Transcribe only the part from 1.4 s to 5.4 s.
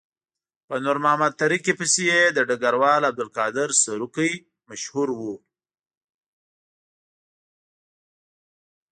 تره کي پسې یې د ډګروال عبدالقادر سروکي مشهور وو.